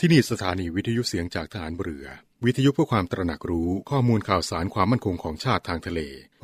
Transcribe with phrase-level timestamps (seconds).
[0.00, 2.06] ที่นี่สถานีวิทยุเสียงจากฐานเรือ
[2.44, 6.00] วิทยุเพื่อความตระหนักรู้ข้อมูลข่าวสารความมั่นคงของชาติทางทะเล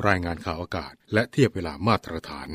[0.07, 2.49] รายงานข่าวอากาศ และเทียบเวลามาตรฐาน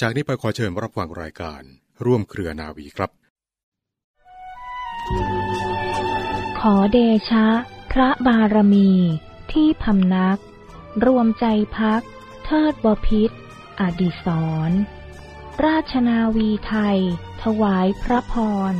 [0.00, 1.62] จากนี้ไปขอเชิญรับฟังรายการ
[2.04, 3.10] ร่วมเครือนาวีครับ
[6.60, 6.98] ขอเด
[7.30, 7.46] ชะ
[7.92, 8.90] พระบารมี
[9.52, 10.38] ที่พำนัก
[11.06, 11.46] รวมใจ
[11.78, 12.02] พัก
[12.44, 13.30] เทิดบพิษ
[13.80, 14.26] อดิศ
[14.68, 14.70] ร
[15.64, 16.98] ราชนาวีไทย
[17.42, 18.36] ถวายพระพ
[18.72, 18.76] ร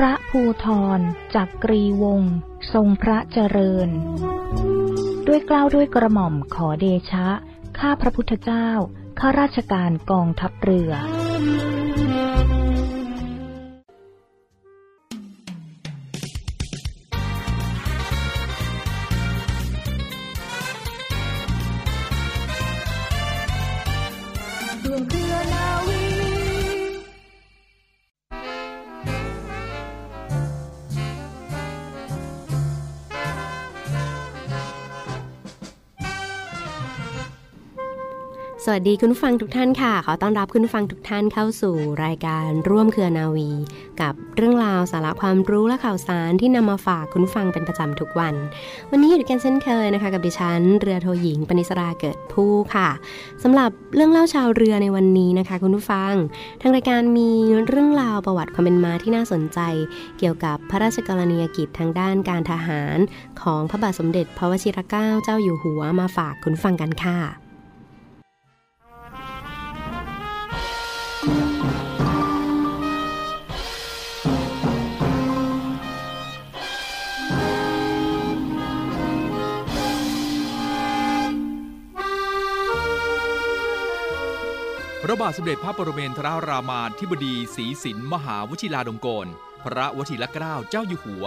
[0.00, 0.66] พระภูท
[0.98, 1.00] ร
[1.34, 2.34] จักกรีวงศ์
[2.72, 3.88] ทรงพระเจริญ
[5.26, 7.28] ด้วยกล้าวด้วยกระหม่อมขอเดชะ
[7.78, 8.68] ข้าพระพุทธเจ้า
[9.18, 10.92] ข้าราชการกองทัพเรือ
[38.66, 43.50] สวัสดีคุณผู้ฟังทุกท่านค่ะ ขอต้อนรับคุณผู้ฟังทุกท่านเข้าสู่รายการร่วมเครือนาวี
[44.00, 48.34] กับเรื่องราวสาระความรู้และข่าวสารที่นำมาฝากคุณฟังเป็นประจำทุกวัน
[48.90, 52.88] วันนี้อยู่กันเช่นเคยนะคะ กับดิฉันเรือโทหญิงปณิสราเกิดผู้ค่ะ
[53.42, 56.14] สำหรับเรื่องเล่าชาวเรือในวันนี้นะคะ คุณผู้ฟัง
[56.60, 57.30] ทางรายการมี
[57.66, 59.58] เรื่องราวประวัติความเป็นมาที่น่าสนใจ
[60.18, 62.98] เกี่ยวกับพระราชกรณียกิจทางด้านการทหาร
[63.42, 67.43] ของพระบาทสมเด็จพระวชิรเกล้าเจ้าอยู่หัวมาฝากคุณฟังกันค่ะ
[85.14, 89.28] ระบาทสมเด็จพระปรเมนทรรามาธิบดีศรีสินมหาวชิราลงกรณ
[89.62, 91.24] พระวชิรเกล้าเจ้าอยู่หัว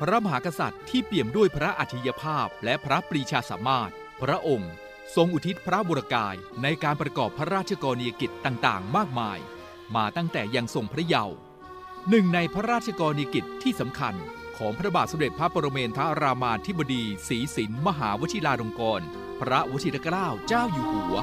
[0.00, 3.90] พระมหากษัตริย์ที่เปี่ยมด้วยพระอัจฉริยภาพและพระปรีชาสามารถ
[4.22, 4.72] พระองค์
[5.16, 9.38] ทรงอุทิศพระบุรกายในการประกอบพระราชกรณียกิจต่างๆ มากมาย
[9.96, 11.36] มาตั้งแต่ยังทรงพระเยาว์
[12.08, 14.14] หนึ่งในพระราชกรณียกิจที่สำคัญ
[14.58, 19.02] ของพระบาทสมเด็จพระปรเมนทรรามาธิบดีศรีสินมหาวชิราลงกรณ
[19.40, 21.18] พระวชิรเกล้าเจ้าอยู่หัว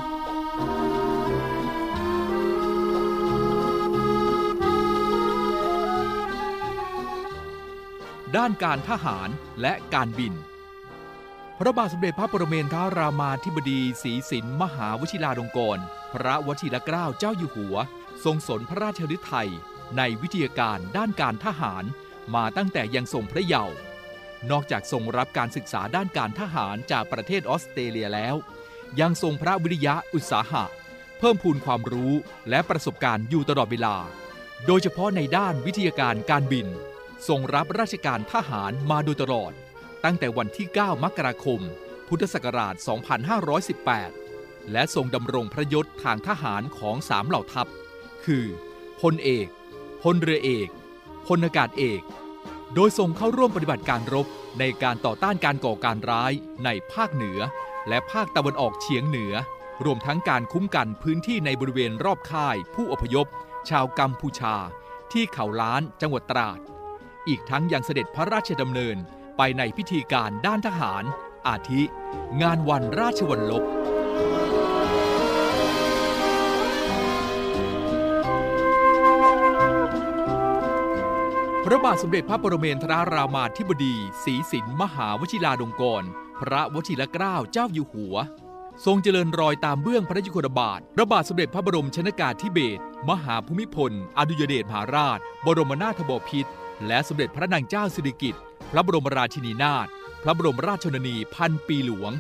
[8.36, 9.30] ด้านการทหาร
[9.62, 10.34] และการบิน
[11.60, 15.82] พระบาทสมเด็จพระปรเมนทรรามาธิบดีศรีสินมหาวชิราลงกรณ
[16.14, 17.76] พระวชิรเกล้าเจ้าอยู่หัว
[18.24, 19.50] ทรงสนพระราชฤทัย
[19.98, 21.84] ในวิทยาการด้านการทหาร
[22.36, 23.76] มาตั้งแต่ยังทรงพระเยาว์
[24.52, 28.36] นอกจากทรงรับการศึกษาด้านการทหารจากประเทศออสเตรเลียแล้ว
[29.00, 30.64] ยังทรงพระวิริยะอุตสาหะ
[31.20, 32.14] เพิ่มพูนความรู้
[32.50, 33.96] และประสบการณ์อยู่ตลอดเวลา
[34.66, 36.68] โดยเฉพาะในด้านวิทยาการการบิน
[37.28, 39.52] ทรงรับราชการทหารมาโดยตลอด
[40.04, 41.62] ตั้งแต่วันที่ 9 มกราคม
[42.08, 42.76] พุทธศักราช
[43.94, 47.68] 2518 และทรงดำรงพระยศทางทหารของสามเหล่าทัพ
[48.26, 48.46] คือ
[49.02, 49.48] พลเอก
[50.04, 50.70] พลเรือเอก
[51.28, 52.02] พลอากาศเอก
[52.76, 54.28] โดยทรงเข้าร่วมปฏิบัติการรบ
[54.60, 56.32] ในการต่อต้านการก่อการร้าย
[56.66, 57.40] ในภาคเหนือ
[57.90, 59.34] และภาคตะวันออกเฉียงเหนือ
[59.86, 63.28] รวมทั้งการคุ้มกันพื้นที่ในบริเวณรอบค่าย ผู้อพยพ
[63.70, 64.56] ชาวกัมพูชา
[65.14, 66.60] ที่เขาล้านจังหวัดตราด
[67.28, 68.98] อีกทั้งยังเสด็จพระราชดำเนิน
[69.38, 71.04] ไปในพิธีการด้านทหาร
[71.48, 71.82] อาทิ
[72.42, 73.64] งานวันราชวัลลบ
[81.66, 86.06] พระบาทสมเด็จพระปรเมนทรรามาธิบดีศรีสินมหาวชิราลงกรณ
[86.40, 88.16] พระวชิรเกล้าเจ้าอยู่หัว
[88.86, 96.52] ทรงเจริญรอยตามเบื้องพระยุคลบาท พระบาทสมเด็จพระบรมชนากาธิเบศรมหาภูมิพล อดุยเดชมหาราช บรมนาถบพิตร
[96.86, 99.88] และสมเด็จพระนางเจ้าสิริกิติ์พระบรมราชินีนาถ
[100.24, 102.12] พระบรมราชชนนีพันปีหลวง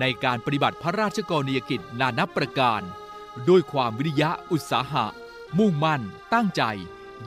[0.00, 2.82] ในการปฏิบัติพระราชกรณียกิจนานับประการ
[3.48, 5.06] ด้วยความวิริยะอุตสาหะ
[5.58, 6.02] มุ่งมั่น
[6.34, 6.62] ตั้งใจ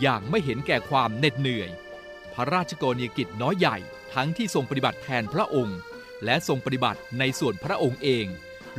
[0.02, 1.70] อย่างไม่เห็นแก่ความเหน็ดเหนื่อย
[2.34, 3.78] พระราชกรณียกิจน้อยใหญ่
[4.14, 5.78] ทั้งที่ทรงปฏิบัติแทนพระองค์
[6.26, 8.26] และทรงปฏิบัติในส่วนพระองค์เอง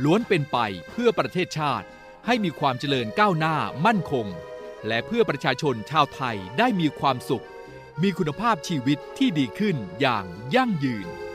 [0.03, 0.57] ล้วนเป็นไป
[0.91, 1.87] เพื่อประเทศชาติ
[2.25, 3.55] ให้มีความเจริญก้าวหน้า
[3.85, 4.27] มั่นคง
[4.87, 7.45] และเพื่อประชาชนชาวไทยได้มีความสุข
[8.03, 11.26] มีคุณภาพชีวิตที่ดีขึ้นอย่างยั่งยืน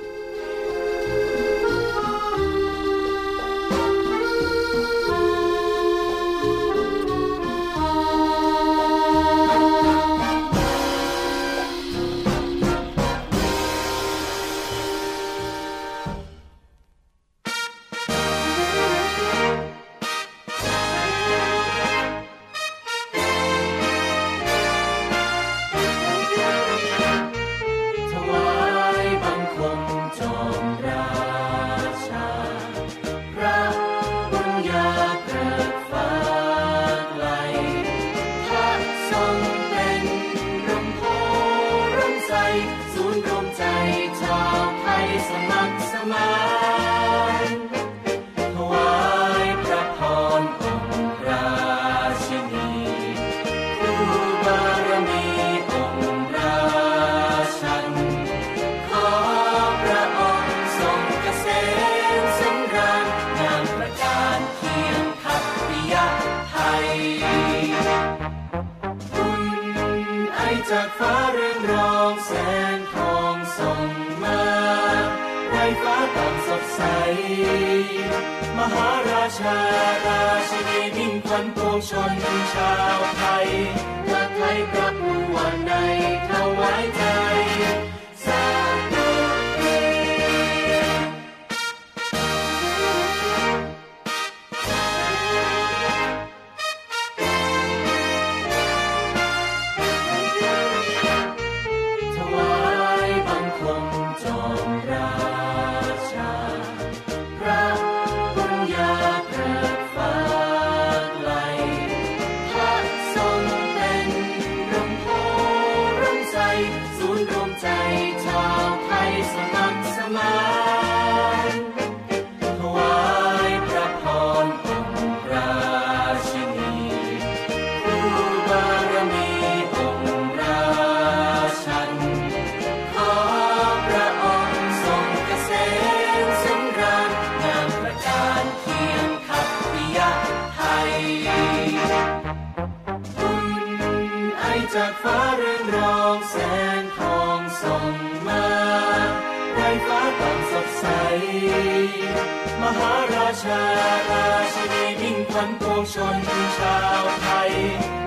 [152.79, 153.63] หาราชา
[154.11, 156.17] ราชินีมิ่งขวัญปวงชน
[156.59, 157.51] ชาวไทย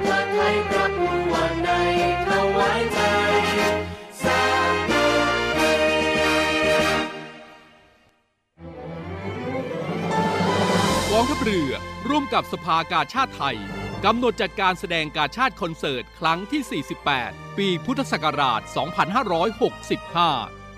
[0.05, 1.69] และไทยพระผู้วันใน
[2.27, 2.99] ถวายใจ
[4.23, 4.41] สา
[4.89, 5.03] ธุ
[11.11, 11.71] กองทัพเรือ
[12.09, 13.57] ร่วมกับสภากาชาติไทย
[14.05, 16.83] กำหนดจัดการแสดงกาชาติคอนเสิร์ต ครั้งที่
[17.13, 20.64] 48 ปีพุทธศักราช 2565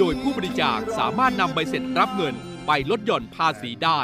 [0.00, 2.34] โดยผู้บริจาคสามารถนำใบเสร็จรับเงิน
[2.66, 4.00] ไปลดหย่อนภาษีได้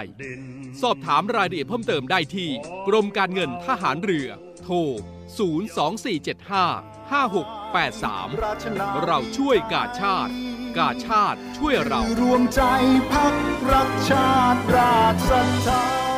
[0.83, 2.51] สอบถามรายละเอียดเพิ่มเติมได้ที่
[2.89, 4.29] กรมการเงินทหารเรือ
[4.65, 4.77] โทร
[5.47, 10.33] 02475 5683 เราช่วยกาชาติ
[10.79, 12.63] กาชาติช่วยเรารวมใจ
[13.13, 13.35] พัก
[13.73, 16.16] รักชาติราชศรัทธา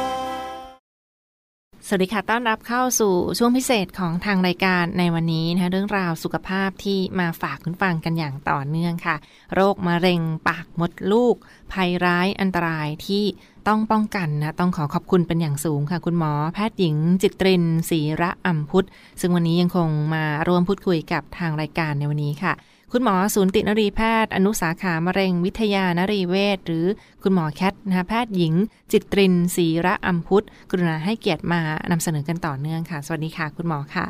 [1.90, 9.16] สวัสดีค่ะ ต้อนรับเข้าสู่ช่วงพิเศษของทางรายการในวันนี้นะเรื่องราวสุขภาพที่มาฝากคุณฟังกันอย่างต่อเนื่องค่ะ
[9.54, 11.36] โรคมะเร็งปากมดลูก
[11.72, 13.24] ภัยร้ายอันตรายที่
[13.68, 18.88] ต้องป้องกันนะ ต้องขอขอบคุณเป็นอย่างสูงค่ะ คุณหมอแพทย์หญิงจิตรินศรีระอัมพุทธ
[19.20, 22.52] ซึ่งวันนี้ยังคงมาร่วมพูดคุยกับทางรายการในวันนี้ค่ะ
[22.92, 26.86] คุณหมอศูนย์ตินรีแพทย์ อนุสาขามะเร็งวิทยานรีเวชหรือ
[27.22, 28.54] คุณหมอแคทนะคะแพทย์หญิง
[28.92, 34.06] จิตรินศรีระอัมพุทธกรุณาให้เกียรติมานำเสนอกันต่อเนื่องค่ะ สวัสดีค่ะ คุณหมอค่ะ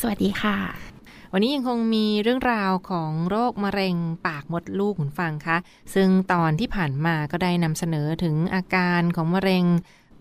[0.00, 0.56] สวัสดีค่ะ
[1.32, 5.56] วันนี้ยังคงมีเรื่องราวของโรคมะเร็งปากมดลูกคุณฟังคะ
[5.94, 9.64] ซึ่งตอนที่ผ่านมาก็ได้นำเสนอถึงอาการของมะเร็ง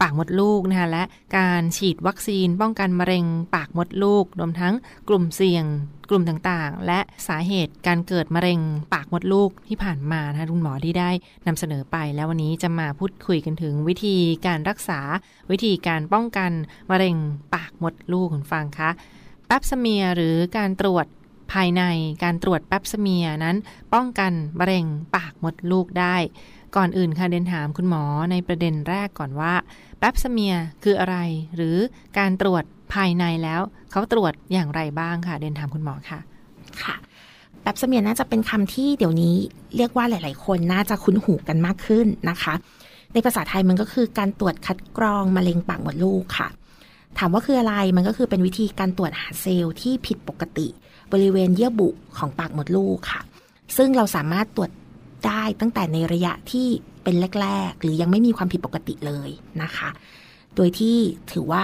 [0.01, 1.03] ปากมดลูกนะคะและ
[1.37, 3.25] การฉีดวัคซีนป้องกันมะเร็ง
[3.55, 4.73] ปากมดลูก รวมทั้ง
[5.09, 5.65] กลุ่มเสี่ยง
[6.09, 8.59] กลุ่มต่างๆ และสาเหตุการเกิดมะเร็ง
[8.93, 11.09] ปากมดลูกที่ผ่านมานะคะคุณหมอที่ได้
[11.47, 14.99] นำเสนอไปแล้ววันนี้จะมาพูดคุยกันถึงวิธีการรักษา
[15.51, 16.51] วิธีการป้องกัน
[16.91, 17.15] มะเร็ง
[17.55, 18.89] ปากมดลูกคุณฟังคะ
[19.47, 21.05] แป๊บสเมียหรือการตรวจ
[21.53, 21.83] ภายใน
[22.23, 23.57] การตรวจแป๊บสเมียนั้น
[23.93, 24.85] ป้องกันมะเร็ง
[25.15, 26.15] ปากมดลูกได้
[26.77, 29.53] ก่อนอื่นค่ะเดนถามคุณหมอในประเด็นแรกก่อนว่า
[29.99, 31.17] แป๊บสเมียร์คืออะไร
[31.55, 31.75] หรือ
[32.17, 36.19] การตรวจภายในแล้ว เขาตรวจอย่างไรบ้างค่ะ เดนถามคุณหมอค่ะ
[36.83, 36.95] ค่ะ
[37.61, 39.35] แป๊บสเมียร์น่าจะเป็นคำที่เดี๋ยวนี้
[39.77, 42.53] เรียกว่าหลาย ๆ คนน่าจะคุ้นหูกันมากขึ้นนะคะ
[43.13, 46.47] ในภาษาไทยมันก็คือการตรวจคัดกรองมะเร็งปากมดลูกค่ะ
[47.17, 50.67] ถามว่าคืออะไรมันก็คือเป็นวิธีการตรวจหาเซลล์ที่ผิดปกติ
[51.11, 53.21] บริเวณเยื่อบุของปากมดลูกค่ะ
[53.77, 54.71] ซึ่งเราสามารถตรวจ
[55.25, 56.67] ได้ตั้งแต่ในระยะที่
[57.03, 59.29] เป็นแรก ๆ หรือยังไม่มีความผิดปกติเลย
[59.61, 59.89] นะคะ
[60.55, 60.97] โดยที่
[61.31, 61.63] ถือว่า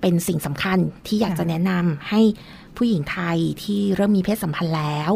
[0.00, 2.20] เป็นสิ่งสำคัญที่อยากจะแนะนำให้
[2.76, 5.12] ผู้หญิงไทยที่เริ่มมีเพศสัมพันธ์แล้ว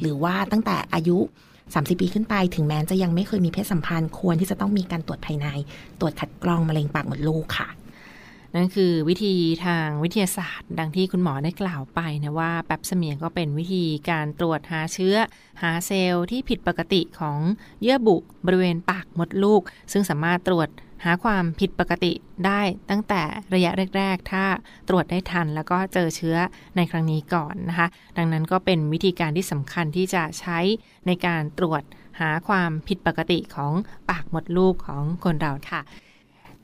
[0.00, 1.18] หรือว่าตั้งแต่อายุ
[1.62, 5.46] 30 ปีขึ้นไป ถึงแม้จะยังไม่เคยมีเพศสัมพันธ์ ควรที่จะต้องมีการตรวจภายใน
[6.00, 7.68] ตรวจคัดกรองมะเร็งปากมดลูกค่ะ
[8.56, 9.34] นั่นคือวิธี
[9.66, 15.16] ทางวิทยาศาสตร์ ดังที่คุณหมอได้กล่าวไปนะว่าแปบเสมียงก็เป็นวิธีการตรวจหาเชื้อ
[15.62, 17.38] หาเซลล์ที่ผิดปกติของ
[17.82, 20.68] เยื่อบุบริเวณปากมดลูก ซึ่งสามารถตรวจ
[21.04, 22.12] หาความผิดปกติ
[22.46, 23.22] ได้ตั้งแต่
[23.54, 24.44] ระยะแรก ๆ ถ้า
[24.88, 26.36] ตรวจได้ทันแล้วก็เจอเชื้อ
[26.76, 30.58] ในครั้งนี้ก่อนนะคะ ดังนั้นก็เป็นวิธีการที่สำคัญที่จะใช้
[31.06, 31.82] ในการตรวจ
[32.20, 33.72] หาความผิดปกติของ
[34.10, 35.80] ปากมดลูกของคนเราค่ะ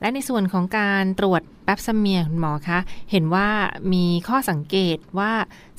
[0.01, 2.79] และในส่วนของการตรวจแป๊บสเมียคุณหมอคะ
[3.11, 3.49] เห็นว่า
[3.93, 5.33] มีข้อสังเกตว่า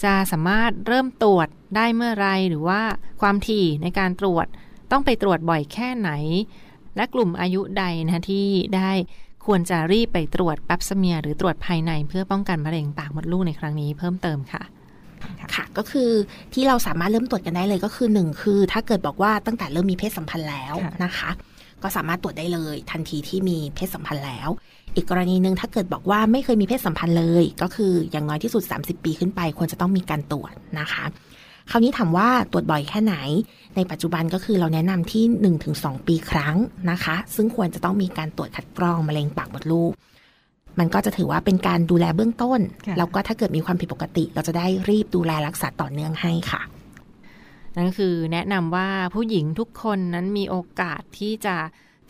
[0.05, 2.81] จะสามารถเริ่มตรวจได้เมื่อไรหรือว่า
[3.21, 4.47] ความถี่ในการตรวจ
[4.93, 6.11] ต้องไปตรวจบ่อยแค่ไหน
[6.97, 8.91] และกลุ่มอายุใดนะที่ได้
[9.47, 14.63] ควรจะรีบไปตรวจแป๊บสเมียหรือตรวจภายในเพื่อป้องกันมะเร็งปากมดลูกในครั้งนี้เพิ่มเติมค่ะ
[15.55, 16.11] ค่ะก็คือ
[16.55, 21.31] ที่เราสามารถเริ่มตรวจกันได้เลยก็คือหนึ่งคือ ถ้าเกิดบอกว่าตั้งแต่เริ่มมีเพศสัมพันธ์แล้วค่ะนะคะ
[21.83, 24.49] ก็สามารถตรวจได้เลย ทันทีที่มีเพศสัมพันธ์แล้ว
[24.95, 31.05] อีกกรณีหนึ่งถ้าเกิดบอกว่าไม่เคยมีเพศสัมพันธ์เลย ก็คืออย่างน้อยที่สุด 30 ปีขึ้นไป ควรจะต้องมีการตรวจนะคะ
[31.71, 33.15] คราวนี้ถามว่าตรวจบ่อยแค่ไหน
[33.77, 35.25] ในปัจจุบันก็คือเราแนะนำที่
[35.67, 36.57] 1-2 ปีครั้ง
[36.91, 39.93] นะคะ ซึ่งควรจะต้องมีการตรวจคัดกรองมะเร็งปากมดลูก
[40.79, 46.61] มันก็จะถือว่าเป็นการดูแลเบื้องต้นค่ะแล้วก็ถ้าเกิดมีความผิดปกติ เราจะได้รีบดูแลรักษาต่อเนื่องให้ค่ะ
[47.77, 51.57] นั่นคือแนะนำว่าผู้หญิงทุกคนนั้นมีโอกาสที่จะ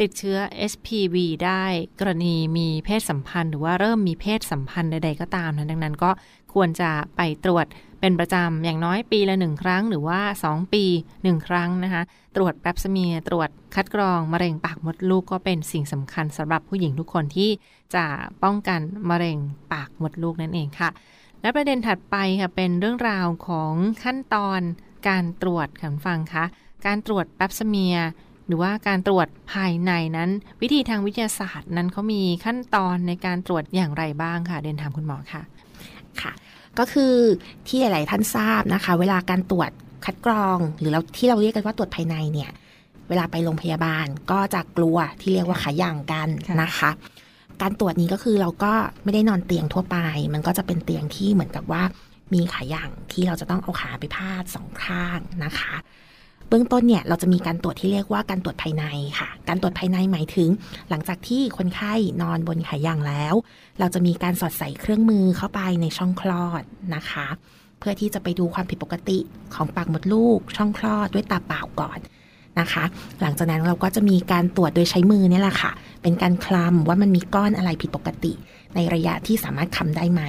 [0.01, 0.39] ติดเชื้อ
[0.71, 1.65] HPV ได้
[2.01, 6.11] กรณีมีเพศสัมพันธ์ หรือว่าเริ่มมีเพศสัมพันธ์ใดๆก็ตามนะดังนั้นก็
[6.55, 7.67] ควรจะไปตรวจ
[8.01, 10.85] เป็นประจำอย่างน้อยปีละหนึ่งครั้ง หรือว่า 2 ปี
[11.23, 12.03] หนึ่งครั้งนะคะ
[12.37, 17.51] ตรวจแปปสเมียตรวจคัดกรอง มะเร็งปากมดลูกก็เป็นสิ่งสำคัญสำหรับผู้หญิงทุกคนที่
[17.95, 18.05] จะ
[18.43, 19.39] ป้องกันมะเร็ง
[19.73, 20.91] ปากมดลูกนั่นเองค่ะ
[21.43, 23.73] และประเด็นถัดไปค่ะเป็นเรื่องราวของ
[24.05, 24.61] ขั้นตอน
[25.09, 26.45] การตรวจค่ะคุณฟังคะ
[26.87, 28.09] การตรวจแปปสเมียร์
[28.47, 30.31] หรือว่าการตรวจภายในนั้น
[30.63, 35.43] วิธีทางวิทยาศาสตร์นั้นเขามีขั้นตอนในการตรวจอย่างไรบ้างค่ะ เดินถามคุณหมอค่ะ
[36.21, 36.33] ค่ะ
[36.79, 37.15] ก็คือ
[37.67, 39.71] ที่หลาย ๆ ท่านทราบนะคะ เวลาการตรวจ
[40.05, 42.51] คัดกรอง หรือเราที่เราเรียกกันว่าตรวจภายในเนี่ย
[43.09, 46.91] เวลาไปโรงพยาบาลก็จะกลัวที่เรียกว่าขาย่างกันค่ะนะคะ
[47.63, 48.73] การตรวจนี้ก็คือเราก็
[49.05, 49.97] ไม่ได้นอนเตียงทั่วไป
[50.35, 51.83] มันก็จะเป็นเตียงที่เหมือนกับว่า
[52.35, 55.75] มีขาย่างที่เราจะต้องเอาขาไปพาดสองข้างนะคะ
[56.49, 58.85] เบื้องต้นเนี่ยเราจะมีการตรวจที่เรียกว่าการตรวจภายใน
[59.19, 60.49] ค่ะ การตรวจภายในหมายถึง
[60.91, 63.35] หลังจากที่คนไข้นอนบนขาย่างแล้ว
[63.81, 66.63] เราจะมีการสอดใส่เครื่องมือเข้าไปในช่องคลอด
[66.95, 67.27] นะคะ
[67.79, 69.19] เพื่อที่จะไปดูความผิดปกติ
[69.55, 71.99] ของปากมดลูก ช่องคลอดด้วยตาเปล่าก่อน
[72.61, 72.85] นะคะ
[73.21, 75.73] หลังจากนั้นเราก็จะมีการตรวจโดยใช้มือเนี่ยแหละค่ะ
[76.03, 78.33] เป็นการคลำว่ามันมีก้อนอะไรผิดปกติ
[78.77, 80.23] ในระยะที่สามารถคำได้ไหม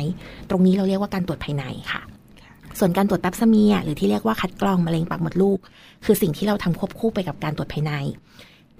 [0.49, 2.01] ตรงนี้เราเรียกว่าการตรวจภายในค่ะ
[2.79, 5.59] ส่วนการตรวจแปปสเมียร์หรือที่เรียกว่าคัดกรองมะเร็งปากมดลูก
[6.05, 7.93] คือสิ่งที่เราทำควบคู่ไปกับการตรวจภายใน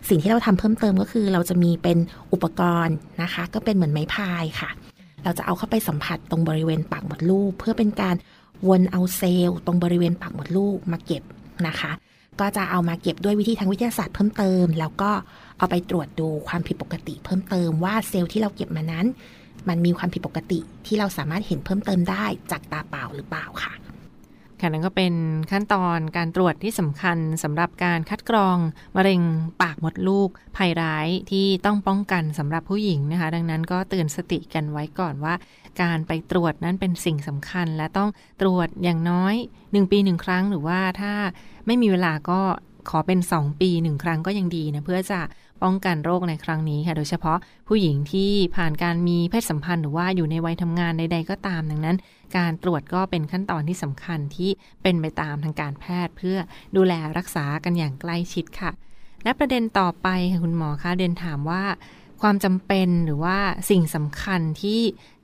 [0.09, 1.97] สิ่งที่เราทำเพิ่มเติมก็คือ เราจะมีเป็น
[2.33, 4.69] อุปกรณ์นะคะ ก็เป็นเหมือนไม้พายค่ะ
[5.23, 8.15] เราจะเอาเข้าไปสัมผัสตรงบริเวณปากมดลูก เพื่อเป็นการ
[8.67, 11.23] วนเอาเซลล์ตรงบริเวณปากมดลูกมาเก็บ
[11.67, 11.91] นะคะ
[12.39, 15.11] ก็จะเอามาเก็บด้วยวิธีทางวิทยาศาสตร์เพิ่มเติม แล้วก็
[15.57, 19.05] เอาไปตรวจดูความผิดปกติเพิ่มเติมว่าเซลล์ที่เราเก็บมานั้น
[19.69, 23.73] มันมีความผิดปกติที่เราสามารถเห็นเพิ่มเติมได้จากตาเปล่าหรือเปล่าค่ะ
[24.59, 25.13] ค่ะนั่นก็เป็น
[25.51, 28.57] ขั้นตอนการตรวจที่สำคัญสำหรับการคัดกรอง
[28.95, 29.21] มะเร็ง
[29.61, 35.33] ปากมดลูกภัยร้ายที่ต้องป้องกันสำหรับผู้หญิงนะคะ ดังนั้นก็เตือนสติกันไว้ก่อนว่า
[35.81, 38.09] การไปตรวจนั้นเป็นสิ่งสำคัญ และต้อง
[38.41, 41.13] ตรวจอย่างน้อย 1 ปี 1 ครั้งหรือว่าถ้า
[41.65, 42.41] ไม่มีเวลาก็
[42.89, 45.19] ขอเป็น 2 ปี 1 ครั้งก็ยังดีนะเพื่อจะ
[45.63, 51.97] ป้องกันโรคในครั้งนี้ค่ะโดยเฉพาะผู้หญิงที่ผ่านการมีเพศสัมพันธ์หรือว่าอยู่ในวัยทำงานใดๆก็ตามดังนั้น
[52.37, 54.49] การตรวจก็เป็นขั้นตอนที่สำคัญที่
[54.83, 56.37] เป็นไปตามทางการแพทย์ เพื่อ
[56.75, 58.71] ดูแลรักษากันอย่างใกล้ชิดค่ะ
[59.23, 61.63] และประเด็นต่อไปค่ะคุณหมอคะเดนถามว่า
[62.21, 63.37] ความจำเป็นหรือว่า
[63.69, 64.81] สิ่งสำคัญที่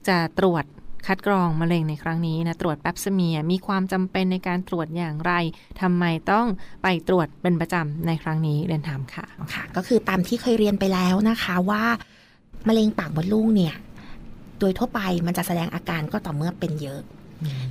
[0.07, 0.65] จะตรวจ
[1.07, 5.33] คัดกรองมะเร็งในครั้งนี้นะตรวจแปปสเมียร์มีความจำเป็นในการตรวจอย่างไร
[5.81, 6.45] ทำไมต้อง
[6.83, 11.83] ไปตรวจเป็นประจำในครั้งนี้เดนถามค่ะค่ะ ก็คือตามที่เคยเรียนไปแล้วนะคะว่า
[12.67, 13.75] มะเร็งปากมดลูกเนี่ย
[14.59, 17.01] โดยทั่วไปมันจะแสดงอาการก็ต่อเมื่อเป็นเยอะ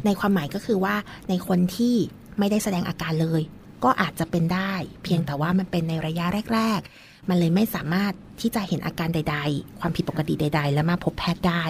[0.04, 0.94] ในความหมายก็คือว่า
[1.28, 1.94] ในคนที่
[2.38, 3.42] ไม่ได้แสดงอาการเลย
[3.84, 11.64] ก็อาจจะเป็นได้ เพียงแต่ว่ามันเป็นในระยะแรก ๆ มันเลยไม่สามารถที่จะเห็นอาการใด ๆ ความผิดปกติใด ๆ และมาพบแพทย์ได้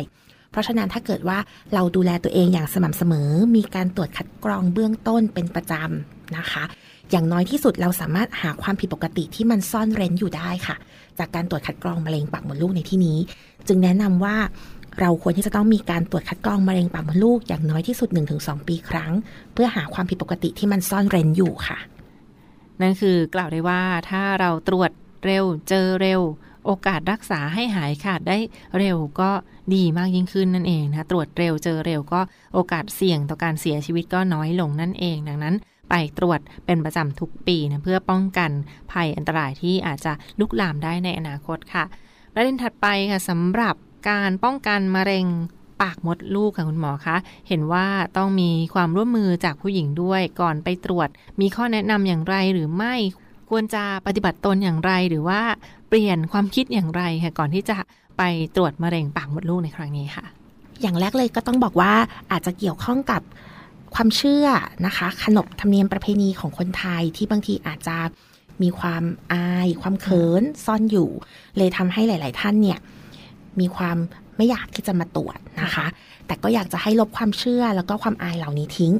[0.50, 1.38] เพราะฉะนั้นถ้าเกิดว่า
[1.74, 6.64] เราดูแลตัวเองอย่างสม่ำเสมอ มีการตรวจคัดกรองเบื้องต้นเป็นประจำนะคะ
[7.10, 10.76] อย่างน้อยที่สุดเราสามารถหาความผิดปกติที่มันซ่อนเร้นอยู่ได้ค่ะ
[11.18, 13.18] จากการตรวจคัดกรองมะเร็งปากมดลูกในที่นี้
[13.68, 14.36] จึงแนะนำว่า
[15.00, 19.12] เราควรที่จะต้องมีการตรวจคัดกรองมะเร็งปากมดลูกอย่างน้อยที่สุด 1-2 ปีครั้ง
[19.52, 21.78] เพื่อหาความผิดปกติที่มันซ่อนเร้นอยู่ค่ะ
[22.80, 24.90] นั่นคือกล่าวได้ว่าถ้าเราตรวจ
[25.24, 26.20] เร็วเจอเร็ว
[26.68, 28.38] โอกาสรักษาให้หายขาดได้
[28.78, 29.30] เร็วก็
[29.74, 32.20] ดีมากยิ่งขึ้นนั่นเองนะตรวจเร็วเจอเร็วก็
[32.54, 35.54] โอกาสเสี่ยงต่อการเสียชีวิตก็น้อยลงนั่นเอง ดังนั้น
[35.90, 38.50] ไปตรวจเป็นประจำทุกปีนะเพื่อป้องกัน
[38.92, 41.84] ภัยอันตรายที่อาจจะลุกลามได้ในอนาคตค่ะ
[42.34, 43.74] ประเด็นถัดไปค่ะสำหรับ
[44.10, 45.26] การป้องกันมะเร็ง
[45.82, 47.16] ปากมดลูกค่ะคุณหมอคะ
[47.48, 51.08] เห็นว่าต้องมีความร่วมมือจากผู้หญิงด้วยก่อนไปตรวจ
[51.40, 52.94] มีข้อแนะนำอย่างไรหรือไม่
[53.48, 55.40] ควรจะปฏิบัติตนอย่างไร หรือว่า
[55.88, 57.76] เปลี่ยนความคิดอย่างไรค่ะก่อนที่จะ
[58.18, 58.22] ไป
[58.56, 60.24] ตรวจมะเร็งปากมดลูกในครั้งนี้ค่ะ
[60.80, 61.92] อย่างแรกเลยก็ต้องบอกว่า
[62.32, 63.22] อาจจะเกี่ยวข้องกับ
[63.94, 64.46] ความเชื่อ
[64.86, 67.96] นะคะ ขนบธรรมเนียมประเพณีของคนไทยที่บางทีอาจจะ
[68.62, 71.10] มีความอาย ความเขินซ่อนอยู่
[71.56, 72.78] เลยทำให้หลาย ๆ ท่านเนี่ย
[73.60, 73.96] มีความ
[74.36, 75.86] ไม่อยากที่จะมาตรวจนะคะ
[76.26, 78.92] แต่ก็อยากจะให้ลบความเชื่อแล้วก็ความอายเหล่านี้ทิ้ง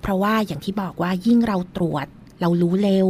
[0.00, 2.06] เพราะว่าอย่างที่บอกว่ายิ่งเราตรวจ
[2.40, 3.06] เรารู้เร็ว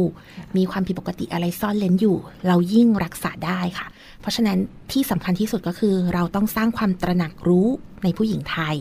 [0.57, 2.17] มีความผิดปกติอะไรซ่อนเลนอยู่
[2.47, 3.87] เรายิ่งรักษาได้ค่ะ
[4.21, 4.57] เพราะฉะนั้น
[4.91, 7.67] ที่สำคัญที่สุดก็คือ เราต้องสร้างความตระหนักรู้
[8.03, 8.77] ในผู้หญิงไทย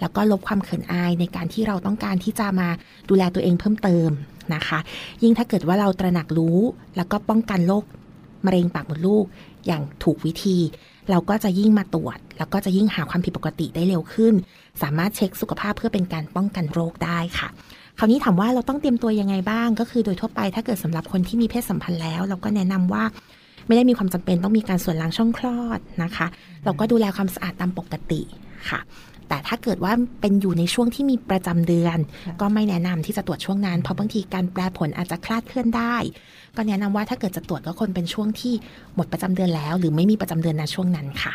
[0.00, 2.68] แล้วก็ลบความเขินอายในการที่เราต้องการที่จะมา
[3.08, 4.10] ดูแลตัวเองเพิ่มเติม
[4.54, 4.78] นะคะ
[5.22, 6.58] ยิ่งถ้าเกิดว่าเราตระหนักรู้
[6.96, 7.84] แล้วก็ป้องกันโรค
[8.46, 9.24] มะเร็งปากมดลูก
[9.66, 10.58] อย่างถูกวิธี
[11.10, 14.34] เราก็จะยิ่งมาตรวจ แล้วก็จะยิ่งหาความผิดปกติได้เร็วขึ้น
[14.82, 17.48] สามารถเช็คสุขภาพเพื่อเป็นการป้องกันโรคได้ค่ะ
[18.02, 23.04] คราวนี้ถามว่าเราต้องเตรียมตัวยังไงบ้าง ก็คือโดยทั่วไปถ้าเกิดสำหรับคนที่มีเพศสัมพันธ์แล้ว เราก็แนะนำว่า
[23.66, 26.26] ไม่ได้มีความจำเป็นต้องมีการส่วนล้างช่องคลอดนะคะ
[26.64, 28.20] เราก็ดูแลความสะอาดตามปกติ
[28.70, 28.80] ค่ะ
[29.28, 31.98] แต่ถ้าเกิดว่าเป็นอยู่ในช่วงที่มีประจำเดือน
[32.40, 35.96] ก็ไม่แนะนำที่จะตรวจช่วงนั้น เพราะบางทีการแปลผลอาจจะคลาดเคลื่อนได้
[36.56, 38.54] ก็แนะนำว่าถ้าเกิดจะตรวจก็คนเป็นช่วงที่
[38.94, 41.34] หมดประจำเดือนแล้ว หรือไม่มีประจำเดือนในช่วงนั้นค่ะ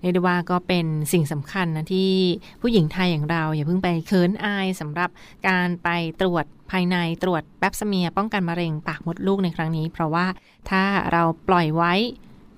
[0.00, 2.12] เรียกได้ว่าก็เป็นสิ่งสำคัญนะที่
[2.60, 5.10] ผู้หญิงไทยอย่างเรา อย่าเพิ่งไปเคินอายสำหรับ
[5.48, 5.88] การไป
[6.20, 10.26] ตรวจภายในตรวจแป๊บสเมียป้องกันมะเร็งปากมดลูกในครั้งนี้ เพราะว่า
[10.70, 10.82] ถ้า
[11.12, 11.94] เราปล่อยไว้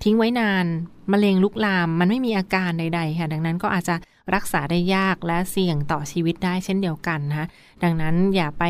[0.03, 0.65] ทิ้งไว้นาน
[1.11, 3.95] มะเร็งลุกลามมันไม่มีอาการใด ๆ ค่ะ ดังนั้นก็อาจจะ
[4.35, 7.47] รักษาได้ยากและเสี่ยงต่อชีวิตได้เช่นเดียวกันนะ
[7.83, 8.63] ดังนั้นอย่าไป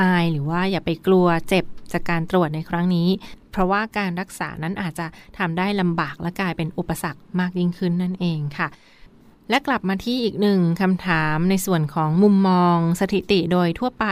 [0.00, 3.08] อายหรือว่าอย่าไปกลัวเจ็บจากการตรวจในครั้งนี้
[3.56, 5.06] เพราะว่าการรักษานั้นอาจจะ
[5.38, 8.68] ทำได้ลำบากและกลายเป็นอุปสรรคมากยิ่งขึ้นนั่นเองค่ะ
[9.50, 14.06] และกลับมาที่อีกหนึ่งคำถามในส่วนของมุมมอง สถิติโดยทั่วไป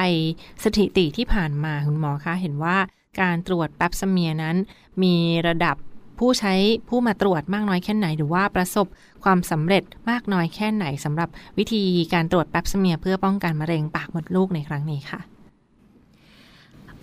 [0.64, 2.76] สถิติที่ผ่านมาคุณหมอคะเห็นว่า
[3.20, 4.56] การตรวจแป๊บสเมียนั้น
[5.02, 5.14] มี
[5.48, 5.76] ระดับ
[6.18, 6.54] ผู้ใช้
[6.88, 8.86] ผู้มาตรวจมากน้อยแค่ไหน หรือว่าประสบ
[9.24, 11.28] ความสำเร็จมากน้อยแค่ไหนสำหรับ
[11.58, 11.82] วิธี
[12.14, 15.33] การตรวจแป๊บสเมียเพื่อป้องกันมะเร็งปากมดลูกในครั้งนี้ค่ะ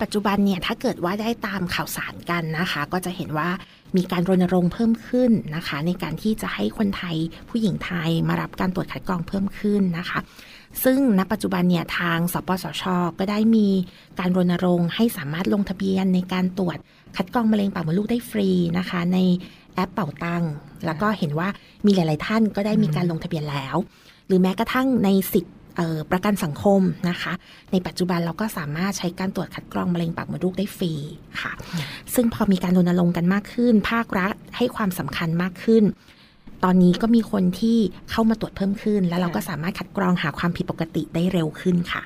[0.02, 3.48] ปัจจุบันเนี่ยถ้าเกิดว่าได้ตามข่าวสารกันนะคะ ก็จะเห็นว่า
[3.96, 7.16] มีการรณรงค์เพิ่มขึ้นนะคะ ในการที่จะให้คนไทย
[7.48, 10.18] ผู้หญิงไทยมารับการตรวจคัดกรองเพิ่มขึ้นนะคะ
[10.84, 12.84] ซึ่งณปัจจุบันเนี่ยทางสปสช
[13.18, 13.68] ก็ได้มี
[14.18, 16.78] การรณรงค์ให้สามารถลงทะเบียนในการตรวจ
[17.16, 19.18] คัดกรองมะเร็งปากมดลูกได้ฟรีนะคะ ใน
[19.74, 20.42] แอปเป่าตัง
[20.86, 21.48] แล้วก็เห็นว่า
[21.86, 23.76] มีหลาย ๆ ท่านก็ได้มีการลงทะเบียนแล้ว
[24.26, 25.52] หรือแม้กระทั่งในสิทธิ
[26.10, 27.32] ประกันสังคมนะคะ
[27.72, 30.92] ในปัจจุบันเราก็สามารถใช้การตรวจคัดกรองมะเร็งปากมดลูกได้ฟรี
[31.40, 31.52] ค่ะ
[32.14, 35.84] ซึ่งพอมีการรณรงค์กันมากขึ้น ภาครัฐให้ความสำคัญมากขึ้น
[36.64, 37.78] ตอนนี้ก็มีคนที่
[38.10, 42.02] เข้ามาตรวจเพิ่มขึ้น แล้วเราก็สามารถคัดกรองหาความผิดปกติได้เร็วขึ้นค่ะ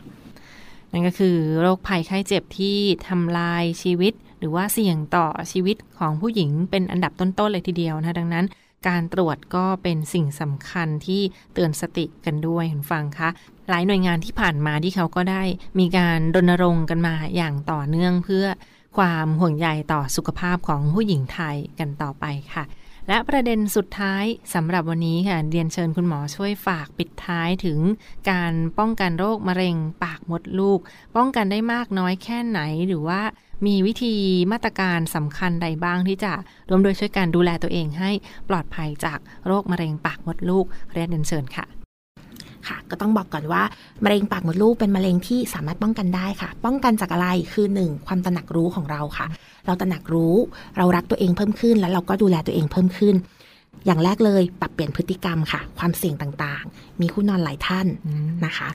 [0.92, 2.76] นั่นก็คือโรคภัยไข้เจ็บที่
[3.08, 8.44] ทำลายชีวิต หรือว่าเสี่ยงต่อชีวิตของผู้หญิงเป็นอันดับต้นๆเลยทีเดียวนะดังนั้น
[8.88, 11.22] การตรวจก็เป็นสิ่งสำคัญที่
[11.54, 13.28] เตือนสติกันด้วยคุณฟังคะ
[13.68, 15.42] หลายหน่วยงานที่ผ่านมาที่เขาก็ได้
[15.78, 18.46] มีการรณรงค์กันมาอย่างต่อเนื่องเพื่อ
[18.98, 22.64] ความห่วงใยต่อสุขภาพของผู้หญิงไทยกันต่อไปค่ะ
[23.08, 27.78] และประเด็นสุดท้ายสำหรับวันนี้ค่ะเรียนเชิญคุณหมอช่วยฝากปิดท้ายถึง
[28.30, 30.80] การป้องกันโรคมะเร็งปากมดลูก
[31.16, 33.20] ป้องกันได้มากน้อยแค่ไหนหรือว่า
[33.66, 34.14] มีวิธี
[34.52, 36.32] มาตรการสำคัญใดบ้างที่จะ
[36.70, 38.10] ร่วมโดยช่วยการดูแลตัวเองให้
[38.48, 41.66] ปลอดภัยจากโรคมะเร็งปากมดลูกเรียนเชิญค่ะ
[42.68, 43.62] ค่ะก็ต้องบอกก่อนว่า
[44.04, 49.26] มะเร็งปากมดลูกเป็นมะเร็งที่สามารถป้องกันได้ค่ะ ป้องกันจากอะไรคือหนึ่งความตระหนักรู้ของเราค่ะ
[49.66, 50.34] เราตระหนักรู้
[50.76, 53.14] เรารักตัวเองเพิ่มขึ้น แล้วเราก็ดูแลตัวเองเพิ่มขึ้น
[53.86, 57.86] อย่างแรกเลยปรับเปลี่ยนพฤติกรรมค่ะ ความเสี่ยงต่างๆ มีคู่นอนหลายท่าน
[58.44, 58.68] นะคะ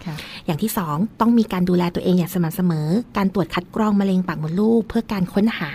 [0.46, 5.70] อย่างที่สองต้องมีการดูแลตัวเองอย่างสม่ำเสมอ การตรวจคัดกรองมะเร็งปากมดลูก เพื่อการค้นหา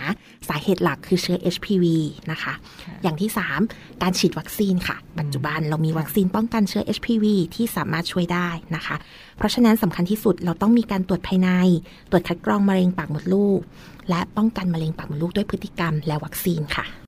[0.49, 1.85] สาเหตุหลักคือเชื้อ HPV
[2.31, 2.53] นะคะ
[3.03, 3.59] อย่างที่สาม
[4.01, 8.95] การฉีดวัคซีนค่ะ ปัจจุบันเรามีวัคซีนป้องกันเชื้อ HPV ที่สามารถช่วยได้นะคะ
[9.37, 11.49] เพราะฉะนั้นสำคัญที่สุดเราต้องมีการตรวจภายใน
[12.09, 13.59] ตรวจคัดกรองมะเร็งปากมดลูก
[14.09, 17.06] และป้องกันมะเร็งปากมดลูกด้วยพฤติกรรมและวัคซีนค่ะ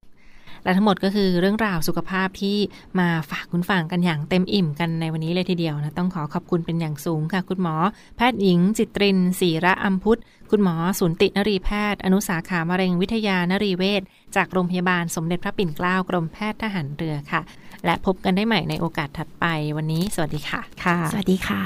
[0.64, 2.58] และทั้งหมดก็คือเรื่องราวสุขภาพที่
[3.00, 7.76] มาฝากคุณฟังกันอย่างเต็มอิ่มกันในวันนี้เลยทีเดียวนะ ต้องขอขอบคุณเป็นอย่างสูงค่ะ คุณหมอ
[8.18, 10.20] แพทย์หญิง จิตรินศรีระอัมพุทธ
[10.52, 14.02] คุณหมอสูนตินรีแพทย์ อนุสาขามะเร็งวิทยานรีเวช
[14.36, 17.42] จากโรงพยาบาลสมเด็จพระปิ่นเกล้ากรมแพทย์ทหารเรือค่ะ
[17.86, 19.46] และพบกันได้ใหม่ในโอกาสถัดไป
[19.78, 21.64] วันนี้ สวัสดีค่ะค่ะ สวัสดีค่ะ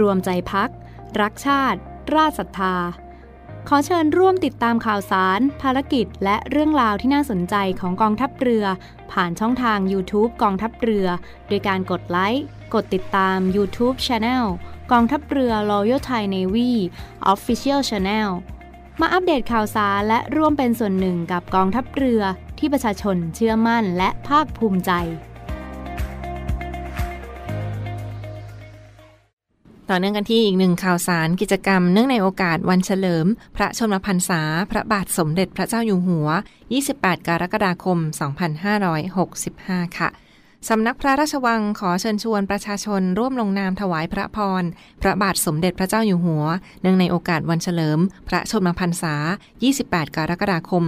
[0.00, 0.70] รวมใจพัก
[1.20, 1.80] รักชาติ
[2.14, 2.76] ราชศรัทธา
[3.68, 8.64] ขอเชิญร่วมติดตามข่าวสาร ภารกิจ และเรื่องราวที่น่าสนใจของกองทัพเรือ
[9.12, 11.06] ผ่านช่องทาง YouTube กองทัพเรือ
[11.48, 14.44] โดยการกดไลค์ กดติดตาม YouTube Channel
[14.92, 16.70] กองทัพเรือ Royal Thai Navy
[17.32, 18.28] Official Channel
[19.00, 22.22] มาอัปเดตข่าวสารและร่วมเป็นส่วนหนึ่งกับกองทัพเรือ
[22.58, 24.92] ที่ประชาชนเชื่อมั่นและภาคภูมิใจ
[29.90, 36.28] ต่อเนื่องกันที่อีกหนึ่งข่าวสารกิจกรรม เนื่องในโอกาสวันเฉลิม พระชนมพรรษา พระบาทสมเด็จพระเจ้าอยู่หัว
[36.78, 37.98] 28 กรกฎาคม
[39.18, 40.08] 2565 ค่ะ
[40.68, 44.64] สำนักพระราชวังขอเชิญชวนประชาชนร่วมลงนามถวายพระพร
[45.02, 46.44] พระบาทสมเด็จพระเจ้าอยู่หัว
[46.82, 49.14] เนื่องในโอกาสวันเฉลิม พระชนมพรรษา
[49.66, 50.84] 28 กรกฎาคม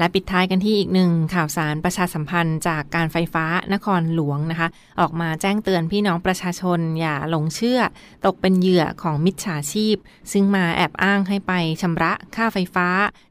[0.00, 4.68] และปิดท้ายกันที่อีกหนึ่งข่าวสารประชาสัมพันธ์จากการไฟฟ้านครหลวงนะคะ
[5.00, 7.80] ออกมาแจ้งเตือนพี่น้องประชาชนอย่าหลงเชื่อ
[8.26, 9.96] ตกเป็นเหยื่อของมิจฉาชีพ
[10.32, 12.88] ซึ่งมาแอบอ้างให้ไปชำระค่าไฟฟ้า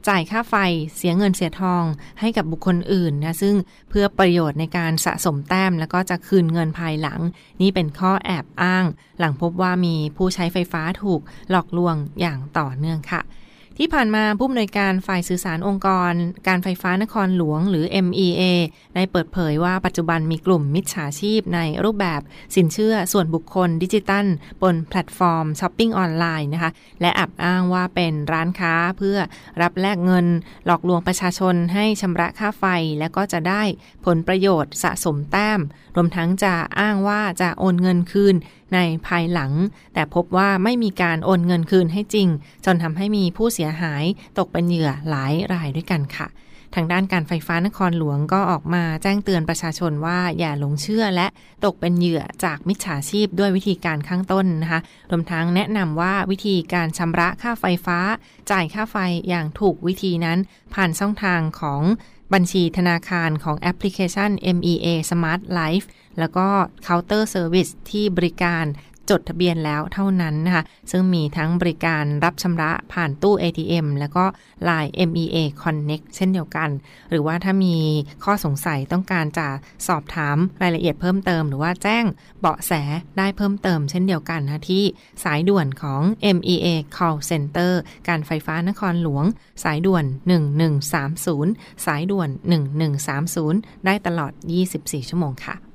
[0.07, 0.55] จ่ายค่าไฟ
[0.95, 1.83] เสียเงินเสียทอง
[2.19, 3.55] ให้กับบุคคลอื่นนะซึ่ง
[3.89, 7.19] เพื่อประโยชน์ในการสะสมแต้ม แล้วก็จะคืนเงินภายหลัง
[7.61, 8.85] นี่เป็นข้อแอบอ้าง
[9.19, 13.21] หลังพบว่ามีผู้ใช้ไฟฟ้าถูกหลอกลวงอย่างต่อเนื่องค่ะ
[13.81, 16.13] ที่ผ่านมาผู้อำนวยการฝ่ายสื่อสารองค์กร
[16.47, 18.43] การไฟฟ้านครหลวงหรือ MEA
[18.95, 22.21] ได้เปิดเผยว่าปัจจุบันมีกลุ่มมิจฉาชีพในรูปแบบ
[22.55, 24.25] สินเชื่อส่วนบุคคลดิจิทัล
[24.63, 29.17] บนแพลตฟอร์มช้อปปิ้งออนไลน์นะคะ และแอบอ้างว่าเป็นร้านค้าเพื่อ
[29.61, 30.25] รับแลกเงิน
[30.65, 32.65] หลอกลวงประชาชนให้ชำระค่าไฟ
[32.99, 33.63] และก็จะได้
[34.05, 35.59] ผลประโยชน์สะสมแต้ม
[35.95, 38.35] รวมทั้งจะอ้างว่าจะโอนเงินคืน
[38.73, 39.51] ในภายหลัง
[39.93, 42.27] แต่พบว่าไม่มีการโอนเงินคืนให้จริง
[42.65, 44.03] จนทำให้มีผู้เสียหาย
[44.37, 46.29] ตกเป็นเหยื่อหลายรายด้วยกันค่ะ
[46.75, 51.27] ทางด้านการไฟฟ้านครหลวงก็ออกมาแจ้งเตือนประชาชนว่าอย่าหลงเชื่อและ
[51.65, 54.79] ตกเป็นเหยื่อจากมิจฉาชีพด้วยวิธีการข้างต้นนะคะ
[55.11, 57.99] รวมทั้งแนะนำว่าวิธีการชำระค่าไฟฟ้า
[58.51, 58.97] จ่ายค่าไฟ
[59.29, 60.37] อย่างถูกวิธีนั้น
[60.73, 61.81] ผ่านช่องทางของ
[62.33, 65.85] บัญชีธนาคารของแอปพลิเคชัน MEA Smart Life
[66.19, 66.47] แล้วก็
[66.83, 68.65] เคาน์เตอร์เซอร์วิสที่บริการ
[69.09, 74.25] จดทะเบียนแล้วเท่านั้นนะคะซึ่งมีทั้งบริการรับชำระผ่านตู้ ATM แล้วก็
[74.67, 76.69] Line MEA Connect เช่นเดียวกัน
[77.09, 77.75] หรือว่าถ้ามี
[78.23, 79.47] ข้อสงสัยต้องการจะ
[79.87, 82.05] สอบถามรายละเอียดเพิ่มเติม หรือว่าแจ้ง
[82.39, 82.71] เบาะแส
[83.17, 84.83] ได้เพิ่มเติมเช่นเดียวกันนะที่
[85.23, 86.01] สายด่วนของ
[86.35, 87.73] MEA Call Center
[88.07, 89.25] การไฟฟ้านครหลวง
[89.63, 90.05] สายด่วน
[90.89, 92.29] 1130 สายด่วน
[93.07, 94.31] 1130 ได้ตลอด
[94.71, 95.68] 24 ชั่วโมงค่ะ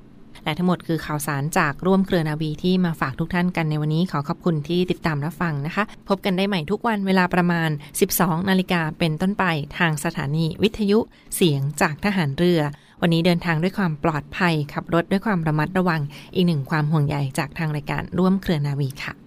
[0.45, 7.69] และทั้งหมดคือข่าวสารจากร่วมเครือนาวีที่มาฝากทุกท่านกันในวันนี้ขอขอบคุณที่ติดตามรับฟังนะคะ พบกันได้ใหม่ทุกวันเวลาประมาณ
[8.09, 9.45] 12 นาฬิกาเป็นต้นไป
[9.77, 10.99] ทางสถานีวิทยุ
[11.35, 12.61] เสียงจากทหารเรือ
[13.01, 16.01] วันนี้เดินทางด้วยความปลอดภัยขับรถด้วยความระมัดระวัง
[16.35, 19.24] อีกหนึ่งความห่วงใยจากทางรายการร่วมเครือนาวีค่ะ